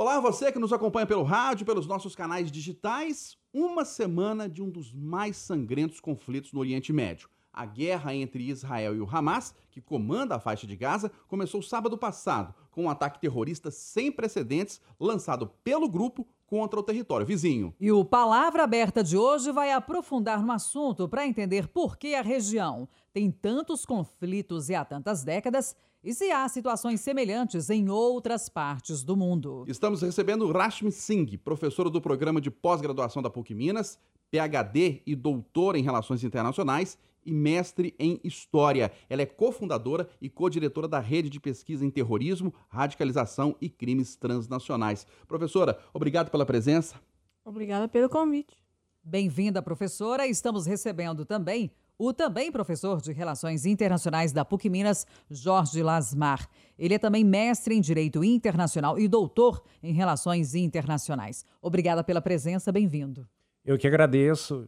[0.00, 3.36] Olá, você que nos acompanha pelo rádio, pelos nossos canais digitais.
[3.52, 7.28] Uma semana de um dos mais sangrentos conflitos no Oriente Médio.
[7.52, 11.98] A guerra entre Israel e o Hamas, que comanda a faixa de Gaza, começou sábado
[11.98, 17.74] passado com um ataque terrorista sem precedentes lançado pelo grupo contra o território vizinho.
[17.78, 22.22] E o Palavra Aberta de hoje vai aprofundar no assunto para entender por que a
[22.22, 28.48] região tem tantos conflitos e há tantas décadas e se há situações semelhantes em outras
[28.48, 29.64] partes do mundo.
[29.68, 33.98] Estamos recebendo Rashmi Singh, professora do programa de pós-graduação da PUC Minas,
[34.30, 38.90] PhD e doutora em Relações Internacionais e mestre em História.
[39.08, 45.06] Ela é cofundadora e co-diretora da Rede de Pesquisa em Terrorismo, Radicalização e Crimes Transnacionais.
[45.28, 46.96] Professora, obrigado pela presença.
[47.44, 48.56] Obrigada pelo convite.
[49.02, 50.26] Bem-vinda, professora.
[50.26, 56.48] Estamos recebendo também o também professor de Relações Internacionais da PUC Minas, Jorge Lasmar.
[56.78, 61.44] Ele é também mestre em Direito Internacional e doutor em Relações Internacionais.
[61.60, 63.28] Obrigada pela presença, bem-vindo.
[63.62, 64.66] Eu que agradeço.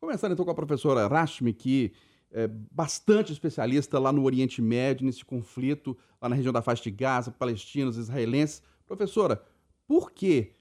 [0.00, 1.92] Começando então com a professora Rashmi, que
[2.30, 6.92] é bastante especialista lá no Oriente Médio, nesse conflito, lá na região da faixa de
[6.92, 8.62] Gaza, palestinos, israelenses.
[8.86, 9.42] Professora,
[9.84, 10.52] por que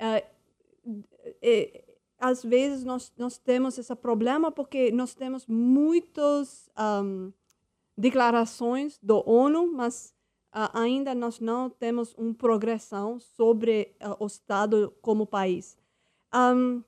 [0.00, 1.02] Uh,
[1.42, 1.84] e,
[2.18, 7.32] às vezes nós, nós temos esse problema porque nós temos muitas um,
[7.96, 10.14] declarações do ONU, mas
[10.54, 15.76] uh, ainda nós não temos uma progressão sobre uh, o Estado como país.
[16.34, 16.82] Um,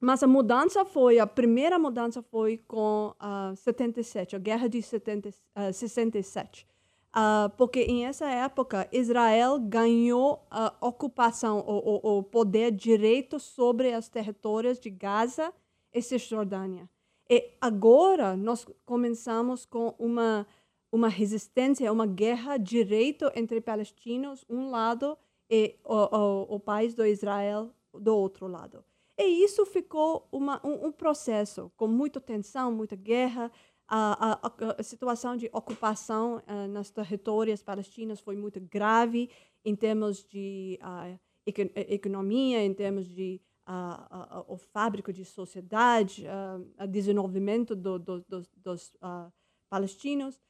[0.00, 4.82] mas a mudança foi, a primeira mudança foi com uh, ah, 77, a guerra de
[4.82, 6.66] 70, uh, 67.
[7.14, 14.08] Uh, porque em essa época Israel ganhou a ocupação, o, o, poder direito sobre os
[14.08, 15.54] territórios de Gaza
[15.92, 16.90] e Cisjordânia.
[17.30, 20.44] E agora nós começamos com uma
[20.94, 25.18] uma resistência, uma guerra direito entre palestinos um lado
[25.50, 28.84] e o, o, o país do Israel do outro lado.
[29.18, 33.50] E isso ficou uma, um, um processo com muita tensão, muita guerra,
[33.86, 39.30] a, a, a, situação de ocupação uh, nas territórios palestinos foi muito grave
[39.64, 46.24] em termos de uh, economia, em termos de uh, o fábrico de sociedade,
[46.80, 48.96] o desenvolvimento do, do, do, dos
[49.68, 50.40] palestinos.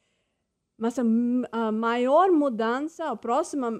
[0.77, 3.71] Mas a, maior mudança, a próxima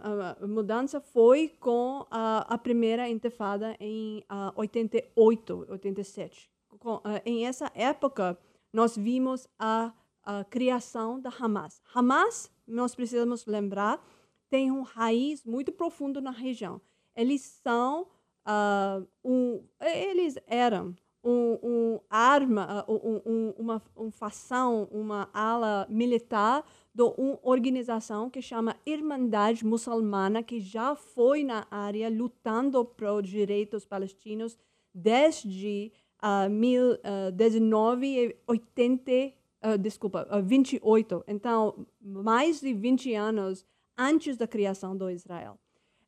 [0.47, 6.51] mudança foi com a, primeira intifada em 88, 87.
[6.79, 8.39] Com, em essa época,
[8.75, 9.93] nós vimos a,
[10.25, 11.81] a criação da Hamas.
[11.95, 14.05] Hamas, nós precisamos lembrar,
[14.51, 16.81] tem um raiz muito profundo na região.
[17.15, 18.09] Eles são
[18.45, 26.65] uh, um, eles eram um, um arma, uh, um, uma, uma fação, uma ala militar
[26.93, 33.85] de uma organização que chama Irmandade Muçulmana, que já foi na área lutando por direitos
[33.85, 34.59] palestinos
[34.93, 35.93] desde
[36.25, 39.13] uh, 1980,
[39.63, 41.23] uh, desculpa, uh, 28.
[41.29, 43.67] Então, mais de 20 anos
[43.97, 45.59] antes da criação do Israel.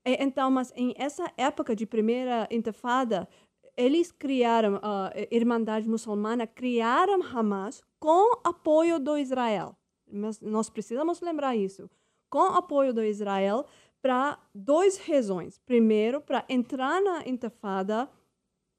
[0.05, 3.29] E, então, mas em essa época de primeira intifada,
[3.77, 9.77] eles criaram a uh, Irmandade Muçulmana, criaram Hamas com apoio do Israel.
[10.11, 11.91] Mas nós precisamos lembrar isso.
[12.31, 13.67] Com apoio do Israel,
[14.01, 15.59] para duas razões.
[15.59, 18.09] Primeiro, para entrar na intifada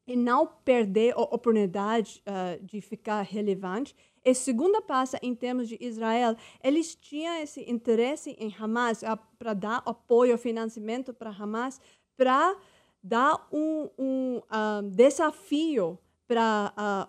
[0.07, 3.93] e não perder a oportunidade uh, de ficar relevante.
[4.23, 9.53] E segunda passa em termos de Israel, eles tinham esse interesse em Hamas uh, para
[9.53, 11.79] dar apoio, financiamento para Hamas,
[12.15, 12.55] para
[13.03, 17.07] dar um, um uh, desafio para a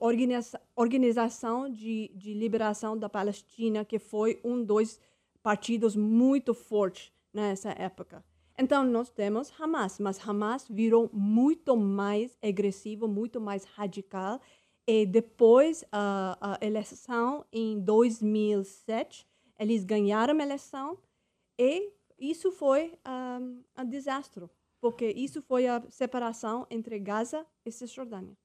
[0.00, 5.00] organiza organização de, de liberação da Palestina, que foi um dos
[5.42, 8.22] partidos muito fortes nessa época.
[8.60, 14.40] Então, nós temos Hamas, mas Hamas virou muito mais agressivo, muito mais radical.
[14.84, 19.24] E depois a eleição em 2007,
[19.60, 20.98] eles ganharam a eleição
[21.56, 24.48] e isso foi um, um desastre,
[24.80, 28.36] porque isso foi a separação entre Gaza e Cisjordânia.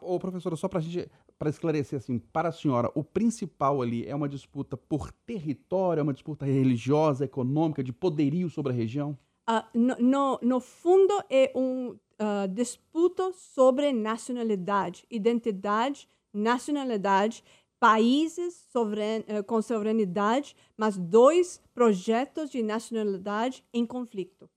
[0.00, 4.14] Ô, professora, só para gente para esclarecer assim, para a senhora, o principal ali é
[4.14, 9.18] uma disputa por território, é uma disputa religiosa, econômica, de poderio sobre a região?
[9.50, 17.42] Uh, no, no, no, fundo, é uma uh, disputa sobre nacionalidade, identidade, nacionalidade,
[17.80, 24.48] países uh, com soberanidade, mas dois projetos de nacionalidade em conflito.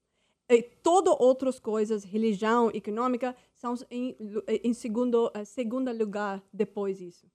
[0.48, 3.36] E todas outras coisas, religião, econômica,
[3.90, 4.16] em,
[4.64, 7.28] em segundo, eh, lugar depois disso.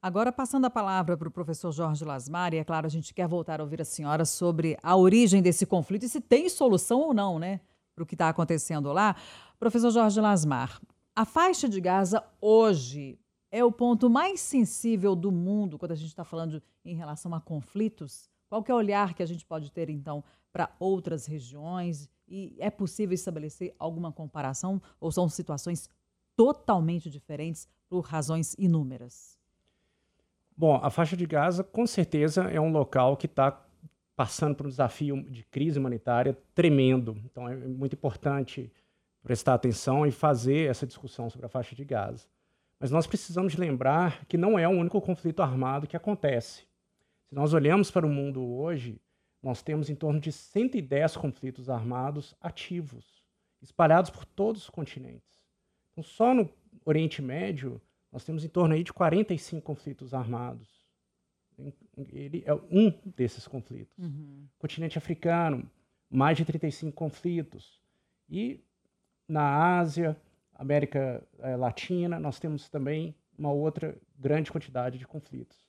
[0.00, 3.26] Agora, passando a palavra para o professor Jorge Lasmar, e é claro, a gente quer
[3.26, 7.12] voltar a ouvir a senhora sobre a origem desse conflito e se tem solução ou
[7.12, 7.60] não, né,
[7.94, 9.16] para o que está acontecendo lá.
[9.58, 10.80] Professor Jorge Lasmar,
[11.16, 13.18] a faixa de Gaza hoje
[13.50, 17.40] é o ponto mais sensível do mundo quando a gente está falando em relação a
[17.40, 18.30] conflitos?
[18.48, 22.70] Qual é o olhar que a gente pode ter, então, para outras regiões e é
[22.70, 25.88] possível estabelecer alguma comparação ou são situações
[26.36, 29.38] totalmente diferentes por razões inúmeras?
[30.56, 33.64] Bom, a faixa de Gaza com certeza é um local que está
[34.16, 37.16] passando por um desafio de crise humanitária tremendo.
[37.24, 38.72] Então é muito importante
[39.22, 42.26] prestar atenção e fazer essa discussão sobre a faixa de Gaza.
[42.80, 46.67] Mas nós precisamos lembrar que não é o único conflito armado que acontece.
[47.28, 48.98] Se nós olhamos para o mundo hoje,
[49.42, 53.22] nós temos em torno de 110 conflitos armados ativos,
[53.60, 55.44] espalhados por todos os continentes.
[55.92, 56.48] Então, só no
[56.86, 60.88] Oriente Médio, nós temos em torno aí de 45 conflitos armados.
[62.10, 63.98] Ele é um desses conflitos.
[63.98, 64.46] Uhum.
[64.58, 65.70] Continente africano,
[66.08, 67.78] mais de 35 conflitos.
[68.26, 68.64] E
[69.28, 70.16] na Ásia,
[70.54, 75.67] América eh, Latina, nós temos também uma outra grande quantidade de conflitos.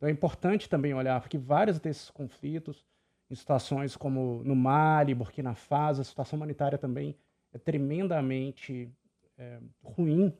[0.00, 2.86] Então é importante também olhar porque vários desses conflitos,
[3.30, 7.14] em situações como no Mali, Burkina Faso, a situação humanitária também
[7.52, 8.90] é tremendamente
[9.36, 10.32] é, ruim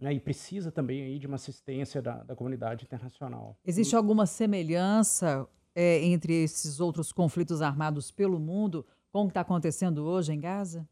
[0.00, 3.56] né, e precisa também aí de uma assistência da, da comunidade internacional.
[3.64, 9.42] Existe alguma semelhança é, entre esses outros conflitos armados pelo mundo com o que está
[9.42, 10.88] acontecendo hoje em Gaza?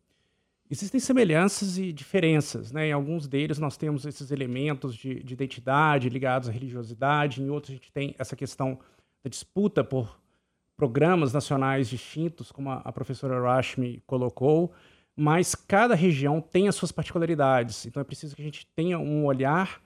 [0.71, 2.73] Existem semelhanças e diferenças.
[2.73, 2.89] Né?
[2.89, 7.71] Em alguns deles nós temos esses elementos de, de identidade ligados à religiosidade, em outros
[7.71, 8.79] a gente tem essa questão
[9.23, 10.19] da disputa por
[10.77, 14.73] programas nacionais distintos, como a, a professora Rashmi colocou,
[15.17, 17.87] mas cada região tem as suas particularidades.
[17.87, 19.81] Então é preciso que a gente tenha um olhar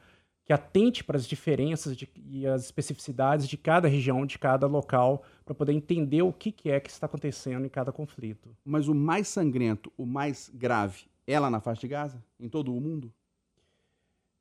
[0.51, 5.23] que atente para as diferenças de, e as especificidades de cada região, de cada local,
[5.45, 8.51] para poder entender o que, que é que está acontecendo em cada conflito.
[8.65, 12.21] Mas o mais sangrento, o mais grave, é lá na faixa de Gaza?
[12.41, 13.13] Em todo o mundo?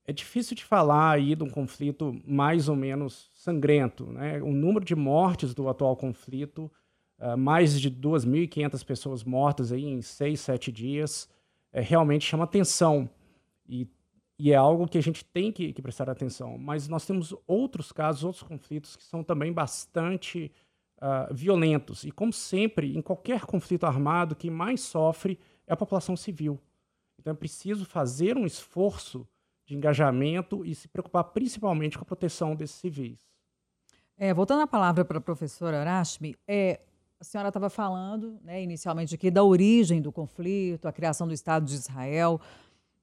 [0.04, 4.08] É difícil de falar aí de um conflito mais ou menos sangrento.
[4.08, 4.42] Né?
[4.42, 6.72] O número de mortes do atual conflito,
[7.20, 11.30] uh, mais de 2.500 pessoas mortas aí em seis, sete dias,
[11.72, 13.08] é, realmente chama atenção.
[13.68, 13.88] E
[14.40, 16.58] e é algo que a gente tem que, que, prestar atenção.
[16.58, 20.50] Mas nós temos outros casos, outros conflitos que são também bastante
[21.02, 22.06] uh, violentos.
[22.06, 26.58] E, como sempre, em qualquer conflito armado, quem mais sofre é a população civil.
[27.20, 29.28] Então é preciso fazer um esforço
[29.66, 33.20] de engajamento e se preocupar principalmente com a proteção desses civis.
[34.18, 36.80] É, voltando a palavra para a professora Rashmi, é,
[37.20, 41.66] a senhora estava falando né, inicialmente aqui da origem do conflito, a criação do Estado
[41.66, 42.40] de Israel.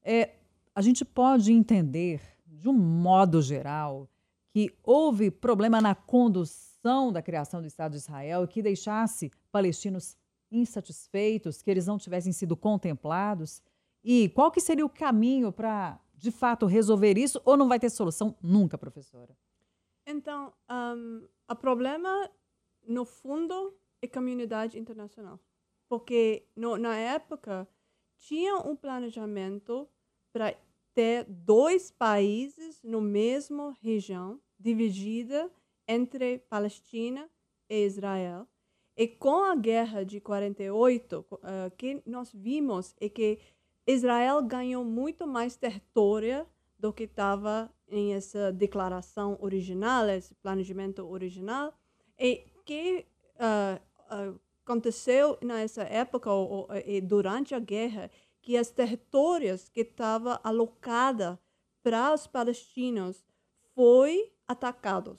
[0.03, 0.31] É,
[0.77, 4.11] a gente pode entender, de um modo geral,
[4.51, 10.19] que houve problema na condução da criação do Estado de Israel que deixasse palestinos
[10.51, 13.63] insatisfeitos, que eles não tivessem sido contemplados?
[14.05, 17.41] E qual que seria o caminho para, de fato, resolver isso?
[17.47, 19.35] Ou não vai ter solução nunca, professora?
[20.07, 22.31] Então, um, o problema,
[22.87, 25.41] no fundo, é a comunidade internacional.
[25.89, 27.67] Porque no, na época
[28.19, 29.89] tinha um planejamento
[30.37, 30.55] para
[30.97, 35.53] ter dois países no mesmo região, dividida
[35.87, 37.29] entre Palestina
[37.69, 38.49] e Israel.
[38.97, 41.39] E com a guerra de 48, uh,
[41.77, 43.39] que nós vimos é que
[43.87, 46.47] Israel ganhou muito mais território
[46.79, 51.75] do que estava em essa declaração original, esse planejamento original,
[52.19, 58.11] e que uh, aconteceu nessa época ou, ou, e durante a guerra
[58.47, 61.37] que os territórios que estavam alocados
[61.83, 63.27] para os palestinos
[63.75, 65.19] foi atacados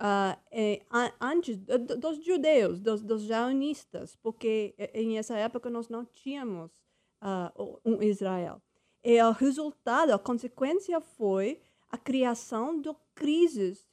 [0.00, 0.82] uh, é,
[1.20, 6.72] antes dos judeus, dos, dos jaunistas, porque em essa época nós não tínhamos
[7.22, 8.60] uh, um Israel.
[9.04, 13.88] E o resultado, a consequência foi a criação de crises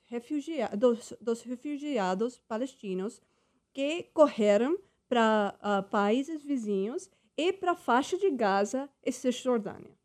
[0.75, 3.21] dos, dos refugiados palestinos
[3.71, 4.75] que correram
[5.07, 7.07] para uh, países vizinhos
[7.37, 9.95] e para a faixa de Gaza e Cisjordânia.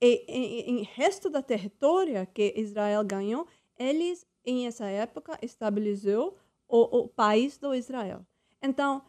[0.00, 0.24] E,
[0.66, 3.46] em resto da território que Israel ganhou,
[3.78, 6.36] eles, em essa época, estabeleceu
[6.68, 8.26] o, o país do Israel.
[8.60, 9.02] Então, o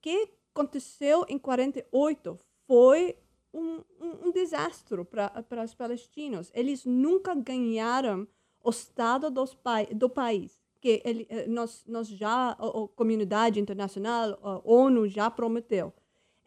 [0.00, 3.18] que aconteceu em 48 foi
[3.52, 6.52] um, um, um desastre para os palestinos.
[6.54, 8.28] Eles nunca ganharam
[8.62, 9.56] o Estado dos,
[9.94, 15.30] do país que ele, eh, nós, nós já, a, a comunidade internacional, a ONU já
[15.30, 15.92] prometeu.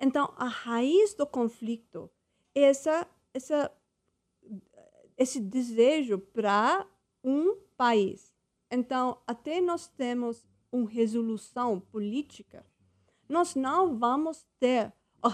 [0.02, 2.10] Então, a raiz do conflito
[2.56, 3.72] é essa, essa,
[5.16, 6.88] esse desejo para
[7.24, 8.34] um país.
[8.72, 12.66] Então, até nós temos uma resolução política,
[13.30, 14.92] nós não vamos ter
[15.22, 15.30] a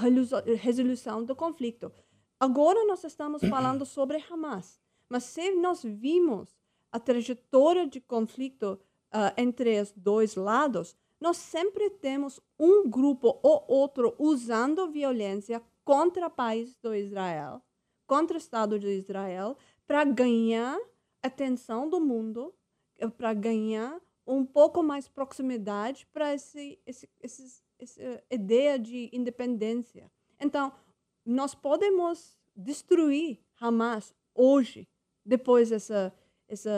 [0.55, 1.91] resolução do conflito.
[2.37, 6.49] Agora nós estamos falando sobre Hamas, mas se nós vimos
[6.91, 8.79] a trajetória de conflito
[9.13, 16.27] uh, entre os dois lados, nós sempre temos um grupo ou outro usando violência contra
[16.27, 17.61] o país do Israel,
[18.05, 20.77] contra o Estado de Israel, para ganhar
[21.23, 22.53] atenção do mundo,
[22.97, 30.11] eh, para ganhar um pouco mais proximidade para esse, esse, esse, essa ideia de independência.
[30.39, 30.71] Então,
[31.25, 34.87] nós podemos destruir Hamas hoje,
[35.25, 36.13] depois dessa
[36.49, 36.69] esse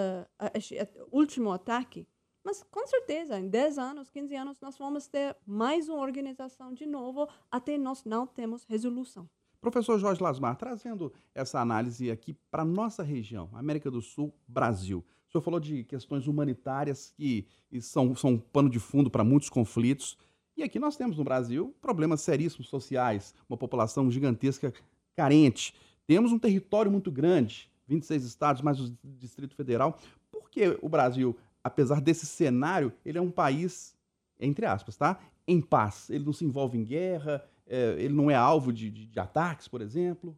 [1.12, 2.08] último ataque,
[2.44, 6.86] mas com certeza, em 10 anos, 15 anos, nós vamos ter mais uma organização de
[6.86, 9.30] novo, até nós não temos resolução.
[9.62, 15.04] Professor Jorge Lasmar, trazendo essa análise aqui para nossa região, América do Sul, Brasil.
[15.28, 17.46] O senhor falou de questões humanitárias que
[17.82, 20.18] são, são um pano de fundo para muitos conflitos.
[20.56, 24.74] E aqui nós temos no Brasil problemas seríssimos sociais, uma população gigantesca
[25.16, 25.76] carente.
[26.08, 30.00] Temos um território muito grande, 26 estados, mais o Distrito Federal.
[30.32, 31.36] Por que o Brasil
[31.70, 33.96] apesar desse cenário, ele é um país,
[34.40, 35.20] entre aspas, tá?
[35.48, 36.10] Em paz.
[36.10, 39.68] Ele não se envolve em guerra, é, ele não é alvo de, de, de, ataques,
[39.68, 40.32] por exemplo.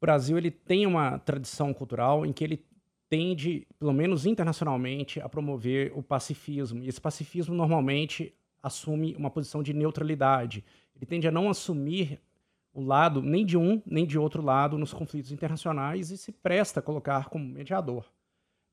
[0.00, 2.64] O Brasil ele tem uma tradição cultural em que ele
[3.08, 6.82] tende, pelo menos internacionalmente, a promover o pacifismo.
[6.82, 10.64] E esse pacifismo normalmente assume uma posição de neutralidade.
[10.96, 12.20] Ele tende a não assumir
[12.72, 16.80] o lado nem de um nem de outro lado nos conflitos internacionais e se presta
[16.80, 18.04] a colocar como mediador.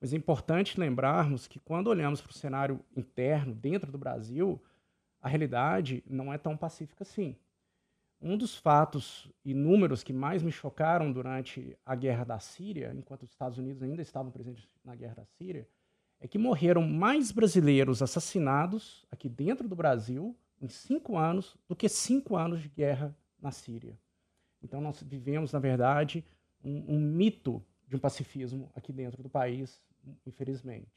[0.01, 4.59] Mas é importante lembrarmos que quando olhamos para o cenário interno, dentro do Brasil,
[5.21, 7.35] a realidade não é tão pacífica assim.
[8.19, 13.23] Um dos fatos e números que mais me chocaram durante a guerra da Síria, enquanto
[13.23, 15.67] os Estados Unidos ainda estavam presentes na guerra da Síria,
[16.19, 21.87] é que morreram mais brasileiros assassinados aqui dentro do Brasil em cinco anos do que
[21.87, 23.97] cinco anos de guerra na Síria.
[24.63, 26.23] Então nós vivemos, na verdade,
[26.63, 29.77] um, um mito de um pacifismo aqui dentro do país,
[30.25, 30.87] infelizmente.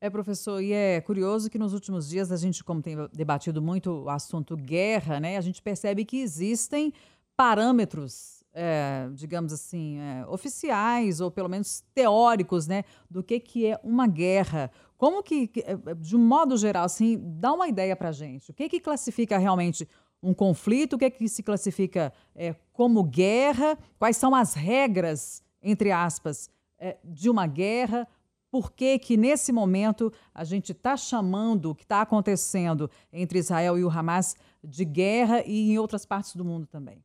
[0.00, 4.04] É, professor, e é curioso que nos últimos dias a gente, como tem debatido muito
[4.04, 6.92] o assunto guerra, né, a gente percebe que existem
[7.36, 13.80] parâmetros, é, digamos assim, é, oficiais ou pelo menos teóricos, né, do que, que é
[13.82, 14.70] uma guerra.
[14.96, 18.52] Como que, é, de um modo geral, assim, dá uma ideia para gente.
[18.52, 19.88] O que, que classifica realmente
[20.22, 20.94] um conflito?
[20.94, 23.76] O que, que se classifica é, como guerra?
[23.98, 28.06] Quais são as regras, entre aspas, é, de uma guerra?
[28.54, 33.76] por que, que nesse momento a gente está chamando o que está acontecendo entre Israel
[33.76, 37.02] e o Hamas de guerra e em outras partes do mundo também?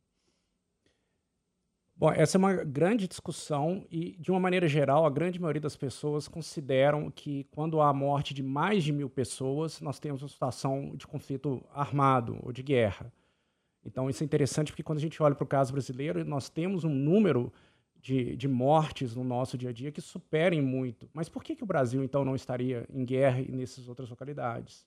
[1.96, 5.74] Bom, essa é uma grande discussão e, de uma maneira geral, a grande maioria das
[5.74, 10.92] pessoas consideram que quando há morte de mais de mil pessoas, nós temos uma situação
[10.94, 13.12] de conflito armado ou de guerra.
[13.84, 16.84] Então, isso é interessante porque quando a gente olha para o caso brasileiro, nós temos
[16.84, 17.52] um número
[18.00, 21.08] de, de mortes no nosso dia a dia que superem muito.
[21.12, 24.86] Mas por que, que o Brasil, então, não estaria em guerra nessas outras localidades?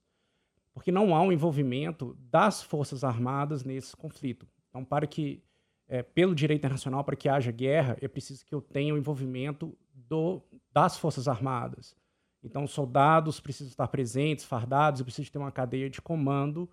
[0.73, 4.47] Porque não há um envolvimento das Forças Armadas nesse conflito.
[4.69, 5.43] Então, para que,
[5.87, 9.77] é, pelo direito internacional, para que haja guerra, é preciso que eu tenha o envolvimento
[9.93, 10.41] do,
[10.71, 11.95] das Forças Armadas.
[12.43, 16.67] Então, soldados precisam estar presentes, fardados, e precisa ter uma cadeia de comando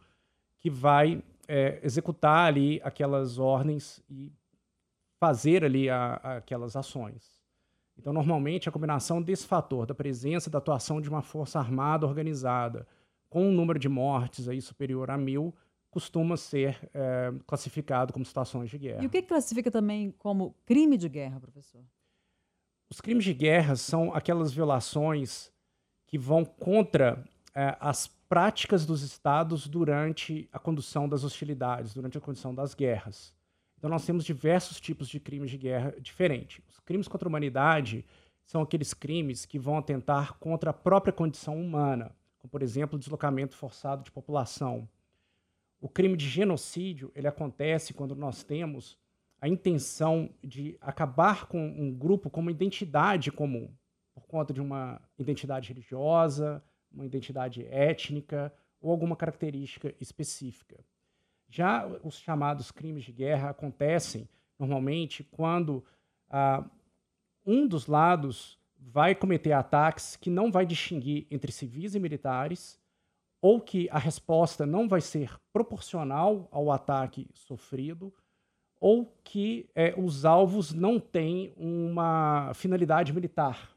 [0.58, 4.32] que vai é, executar ali aquelas ordens e
[5.20, 7.38] fazer ali a, a, aquelas ações.
[7.96, 12.88] Então, normalmente, a combinação desse fator, da presença da atuação de uma força armada organizada,
[13.28, 15.54] com um número de mortes aí superior a mil,
[15.90, 19.02] costuma ser é, classificado como situações de guerra.
[19.02, 21.84] E o que classifica também como crime de guerra, professor?
[22.88, 25.52] Os crimes de guerra são aquelas violações
[26.06, 27.22] que vão contra
[27.54, 33.34] é, as práticas dos estados durante a condução das hostilidades, durante a condução das guerras.
[33.80, 36.62] Então nós temos diversos tipos de crimes de guerra diferentes.
[36.68, 38.04] Os crimes contra a humanidade
[38.44, 42.98] são aqueles crimes que vão atentar contra a própria condição humana, como por exemplo o
[42.98, 44.86] deslocamento forçado de população,
[45.80, 48.98] o crime de genocídio ele acontece quando nós temos
[49.40, 53.72] a intenção de acabar com um grupo com uma identidade comum,
[54.12, 60.84] por conta de uma identidade religiosa, uma identidade étnica ou alguma característica específica.
[61.50, 64.28] Já os chamados crimes de guerra acontecem
[64.58, 65.84] normalmente quando
[66.30, 66.64] ah,
[67.44, 72.80] um dos lados vai cometer ataques que não vai distinguir entre civis e militares
[73.40, 78.12] ou que a resposta não vai ser proporcional ao ataque sofrido,
[78.78, 83.74] ou que é, os alvos não têm uma finalidade militar.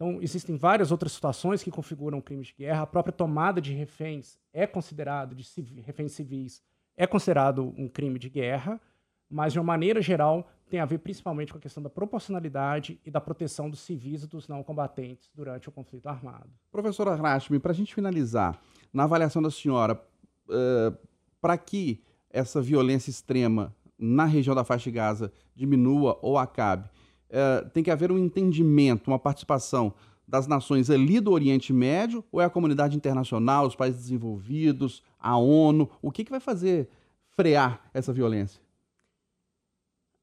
[0.00, 2.84] Então, existem várias outras situações que configuram crimes de guerra.
[2.84, 6.62] A própria tomada de reféns é considerado, de civis, reféns civis,
[6.96, 8.80] é considerado um crime de guerra,
[9.28, 13.10] mas, de uma maneira geral, tem a ver principalmente com a questão da proporcionalidade e
[13.10, 16.48] da proteção dos civis e dos não combatentes durante o conflito armado.
[16.72, 18.58] Professora Rashmi, para a gente finalizar,
[18.90, 20.02] na avaliação da senhora,
[20.48, 20.96] uh,
[21.42, 26.88] para que essa violência extrema na região da faixa de Gaza diminua ou acabe,
[27.30, 29.94] uh, tem que haver um entendimento, uma participação
[30.26, 35.36] das nações ali do Oriente Médio ou é a comunidade internacional, os países desenvolvidos, a
[35.36, 35.90] ONU?
[36.00, 36.88] O que, que vai fazer
[37.36, 38.60] frear essa violência?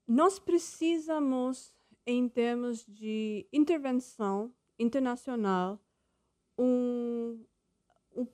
[0.07, 1.73] nós precisamos,
[2.05, 5.79] em termos de intervenção internacional,
[6.57, 7.43] um,
[8.15, 8.25] um,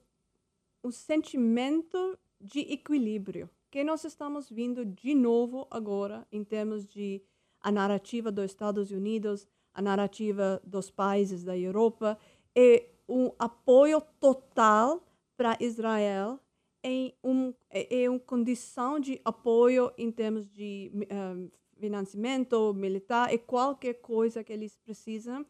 [0.83, 7.23] um sentimento de equilíbrio que nós estamos vindo de novo agora em termos de
[7.63, 12.19] a narrativa dos Estados Unidos, a narrativa dos países da Europa
[12.55, 15.01] e um apoio total
[15.35, 16.39] para Israel
[16.83, 21.49] em, um, em uma condição de apoio em termos de um,
[21.79, 25.45] financiamento militar e qualquer coisa que eles precisam,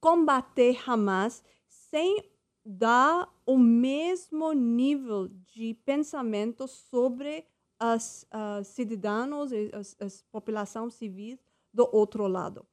[0.00, 2.22] combater Hamas sem
[2.64, 7.44] dar o mesmo nível de pensamento sobre
[7.78, 8.26] as
[8.64, 11.38] cidadãos e as, as população civil
[11.72, 12.66] do outro lado.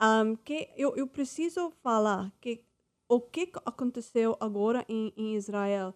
[0.00, 2.62] Um, que eu, eu preciso falar que
[3.08, 5.94] o que aconteceu agora em, em Israel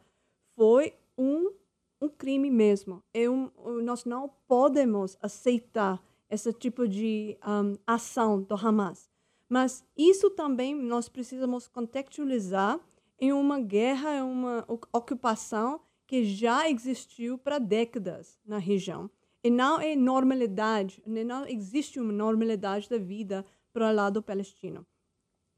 [0.55, 1.53] foi um,
[2.01, 3.03] um crime mesmo.
[3.13, 3.51] É um,
[3.83, 9.11] nós não podemos aceitar esse tipo de um, ação do Hamas.
[9.49, 12.79] Mas isso também nós precisamos contextualizar
[13.19, 19.11] em uma guerra, em uma ocupação que já existiu para décadas na região.
[19.43, 24.87] E não é normalidade, não existe uma normalidade da vida para o lado palestino.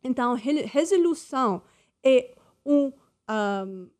[0.04, 1.62] Então, resolução
[2.04, 2.92] é um,
[3.28, 3.90] um,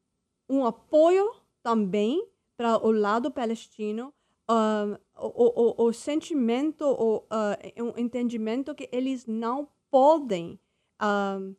[0.48, 4.12] um apoio também para o lado palestino
[4.50, 10.58] uh, o, o, o, sentimento, o, uh, um entendimento que eles não podem,
[11.00, 11.54] uh,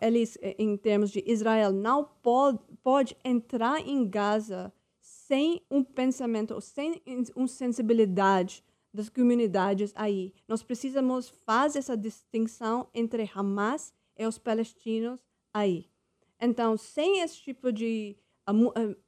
[0.00, 4.72] eles, em termos de Israel, não pode, pode entrar em Gaza
[5.28, 7.02] sem um pensamento, sem
[7.36, 10.32] uma sensibilidade das comunidades aí.
[10.48, 15.20] Nós precisamos fazer essa distinção entre Hamas e os palestinos
[15.52, 15.86] aí.
[16.40, 18.52] Então, sem esse tipo de a,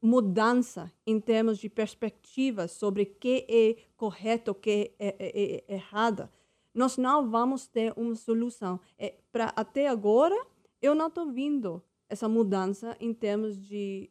[0.02, 5.74] mudança em termos de perspectiva sobre o que é correto, o que é, é, é
[5.74, 6.28] errado,
[6.74, 8.78] nós não vamos ter uma solução.
[8.98, 10.37] É, pra, até agora,
[10.83, 14.11] eu não estou vendo essa mudança em termos de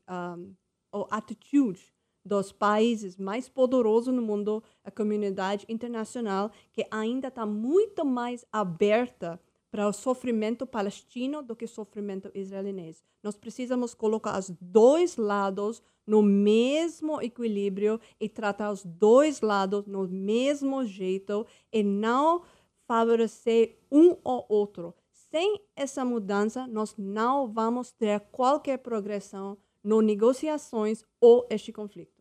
[0.92, 1.99] um, atitude
[2.30, 9.42] dos países mais poderosos no mundo, a comunidade internacional, que ainda está muito mais aberta
[9.72, 13.04] para o sofrimento palestino do que o sofrimento israelense.
[13.24, 20.08] Nós precisamos colocar os dois lados no mesmo equilíbrio e tratar os dois lados no
[20.08, 22.44] mesmo jeito e não
[22.88, 24.94] favorecer um ou outro.
[25.32, 32.19] Sem essa mudança, nós não vamos ter qualquer progressão nas negociações ou este conflito.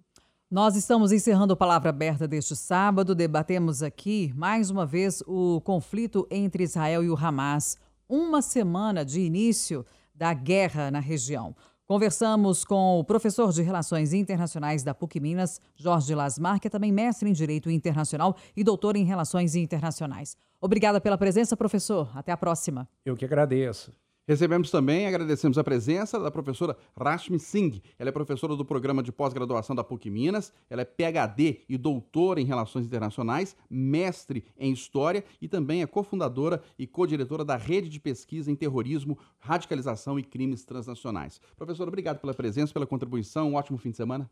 [0.51, 3.15] Nós estamos encerrando a palavra aberta deste sábado.
[3.15, 7.77] Debatemos aqui, mais uma vez, o conflito entre Israel e o Hamas.
[8.09, 9.85] uma semana de início
[10.15, 11.55] da guerra na região.
[11.87, 16.91] Conversamos com o professor de Relações Internacionais da PUC Minas, Jorge Lasmar, que é também
[16.91, 20.35] mestre em Direito Internacional e doutor em Relações Internacionais.
[20.59, 22.11] Obrigada pela presença, professor.
[22.15, 22.89] Até a próxima.
[23.05, 23.93] Eu que agradeço.
[24.29, 27.81] Recebemos também agradecemos a presença da professora Rashmi Singh.
[27.99, 32.39] Ela é professora do programa de pós-graduação da PUC Minas, ela é PhD e doutora
[32.39, 37.99] em Relações Internacionais, mestre em História e também é cofundadora e co-diretora da Rede de
[37.99, 41.41] Pesquisa em Terrorismo, Radicalização e Crimes Transnacionais.
[41.57, 43.53] Professora, obrigado pela presença, pela contribuição.
[43.53, 44.31] Um ótimo fim de semana.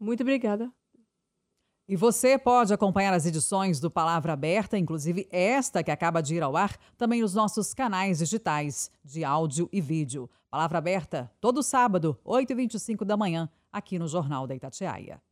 [0.00, 0.72] Muito obrigada.
[1.88, 6.42] E você pode acompanhar as edições do Palavra Aberta, inclusive esta que acaba de ir
[6.42, 10.28] ao ar, também nos nossos canais digitais de áudio e vídeo.
[10.50, 15.22] Palavra Aberta, todo sábado, 8h25 da manhã, aqui no Jornal da Itatiaia.